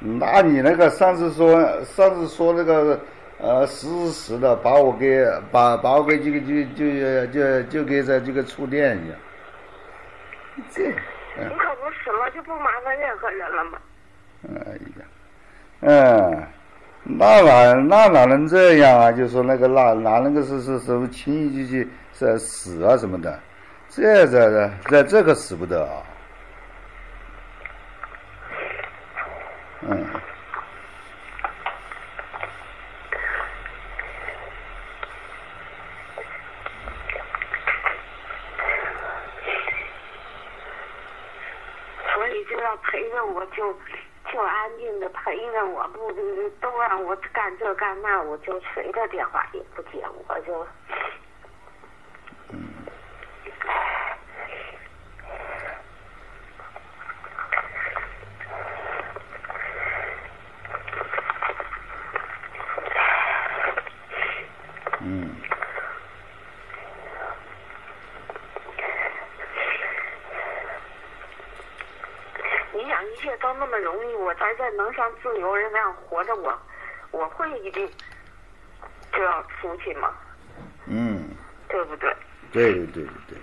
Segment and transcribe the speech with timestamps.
[0.00, 2.98] 那你那个上次说上次说那个
[3.38, 9.18] 呃实时的把我给把把我给这个就就就就给这这个触电一样，
[10.70, 13.78] 这你可不是了，就不麻烦任何人了吗？
[14.66, 15.04] 哎呀，
[15.80, 16.46] 嗯，
[17.02, 19.10] 那哪那哪能这样啊？
[19.12, 23.38] 就说那个那哪能个是是什么轻易就去是死啊什么的，
[23.88, 26.02] 这这这这这可使不得啊！
[29.82, 30.06] 嗯。
[42.14, 43.72] 所以就要陪着我，就
[44.32, 46.12] 就安静的陪着我，不
[46.60, 50.66] 都让我干这干那，我就谁的电话也不接，我就。
[65.00, 65.30] 嗯。
[72.72, 76.56] 你想一切都那么容易，我在这能像自由人那样活着，我
[77.10, 77.90] 我会一定
[79.12, 80.14] 就要出去吗？
[80.86, 81.28] 嗯，
[81.68, 82.14] 对不对？
[82.52, 83.38] 对对对对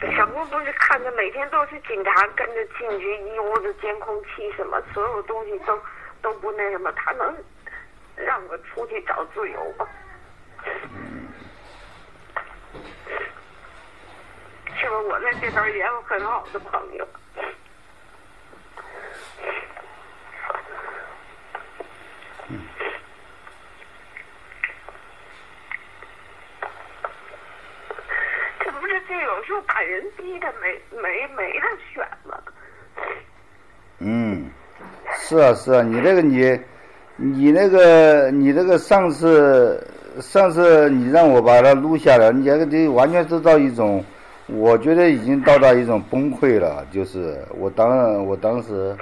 [0.00, 0.16] 对。
[0.16, 5.78] 小姑不是看着每天都是警察跟着进去，一屋子监控器什么，所有东西都
[6.22, 7.36] 都不那什么，他能
[8.16, 9.86] 让我出去找自由吗？
[14.80, 14.98] 是吧？
[15.00, 17.06] 我在这边也有很好的朋友。
[28.60, 32.36] 这不是就有时候把人逼的没没没得选吗？
[34.00, 34.50] 嗯，
[35.14, 36.60] 是啊是啊，你那个你，
[37.16, 39.86] 你那个你那个上次
[40.20, 44.04] 上次你让我把它录下来，你这个这完全是到一种，
[44.48, 48.96] 我觉得已经到达一种崩溃了，就是我当我当时，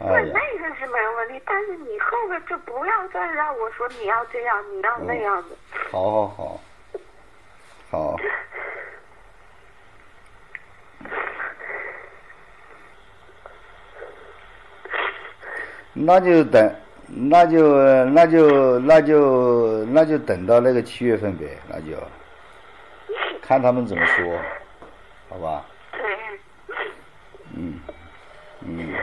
[0.00, 5.56] 对，哎呀，那个是没问题，但是你后边就不要再让我说你要这样，你要那样的。
[5.92, 6.60] 好好好，
[7.90, 8.16] 好，
[15.92, 16.74] 那就等，
[17.06, 21.96] 那就那就那就那就等到那个七月份呗，那就。
[23.46, 24.24] 看他们怎么说，
[25.34, 25.64] 好吧？
[25.90, 26.00] 对，
[27.56, 27.80] 嗯
[28.60, 28.94] 嗯。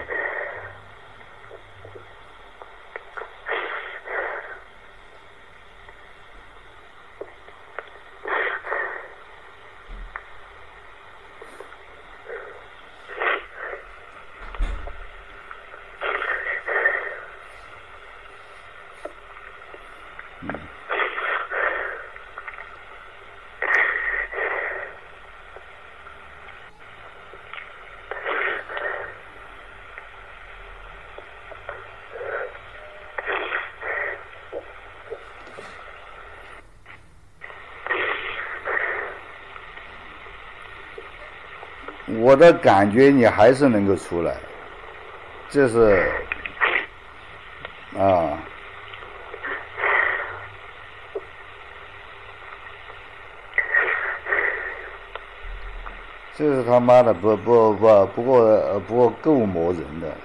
[42.32, 44.34] 我的感觉你还是能够出来，
[45.50, 46.10] 这是
[48.00, 48.40] 啊，
[56.34, 60.16] 这是他妈的不不不不过不过够磨人的，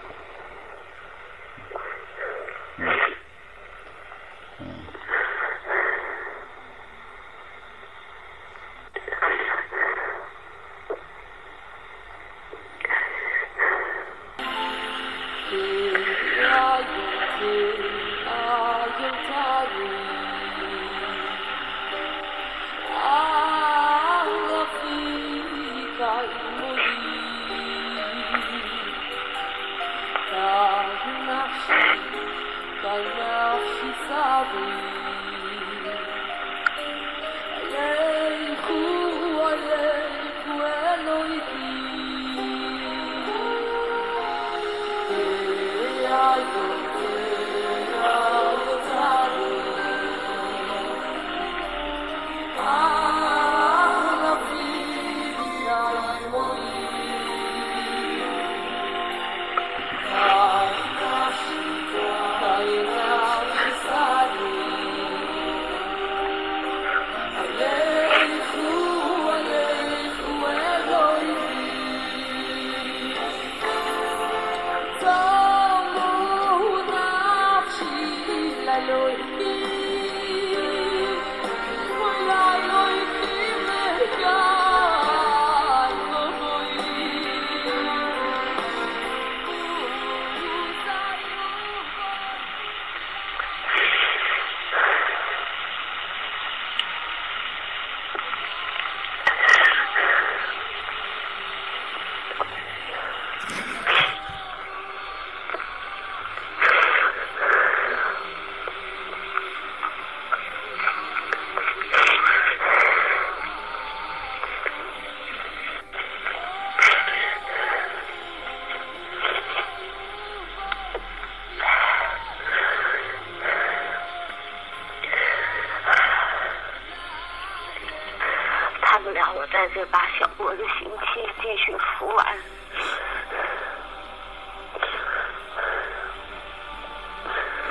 [129.77, 132.27] 了我在这把小波的刑期继续服完。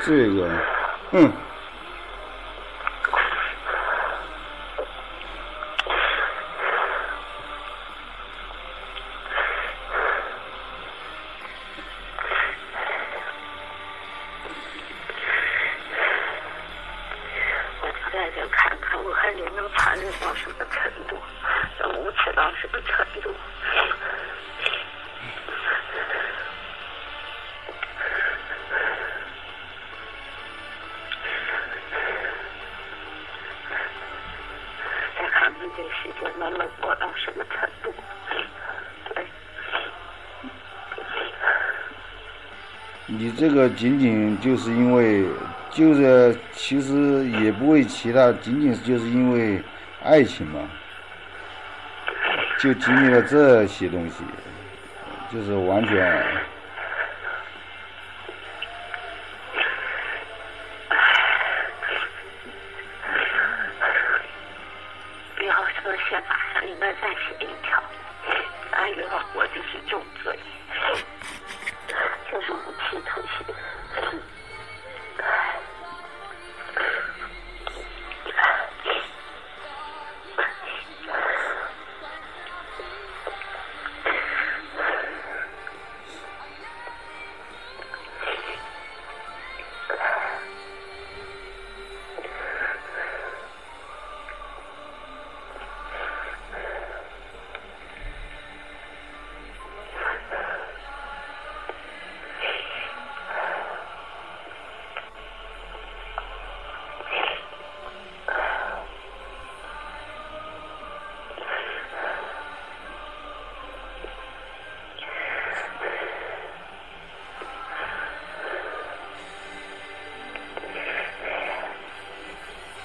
[0.01, 0.47] 这个，
[1.13, 1.33] 嗯，
[17.81, 21.17] 我就在这看看，我看你能残忍到什么程度，
[21.79, 23.33] 能无耻到什么程度。
[35.17, 35.51] 再看
[43.07, 45.25] 你这个仅仅就是因为，
[45.71, 49.61] 就是其实也不为其他，仅仅就是因为
[50.03, 50.59] 爱情嘛，
[52.59, 54.23] 就经历了这些东西，
[55.31, 56.23] 就是完全，
[66.65, 67.81] 你们再写一条，
[68.71, 70.35] 哎呦，我就是重罪。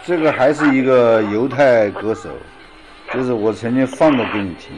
[0.05, 2.31] 这个还是一个犹太歌手，
[3.12, 4.73] 就是我曾经放过给你听，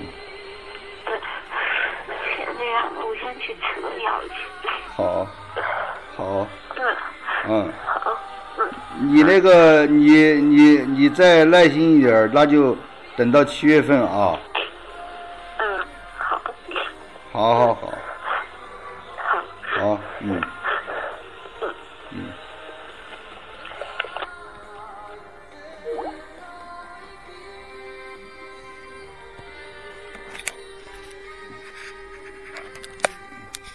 [1.06, 1.14] 对，
[2.36, 4.34] 先这样，我先去吃个药去。
[4.96, 5.26] 好，
[6.16, 6.84] 好，对，
[7.48, 7.72] 嗯。
[7.86, 8.18] 好，
[8.58, 8.68] 嗯，
[9.00, 12.76] 你那个，你你你再耐心一点，那就
[13.16, 14.38] 等到七月份啊。
[15.58, 15.80] 嗯，
[16.18, 16.42] 好，
[17.32, 17.92] 好好好。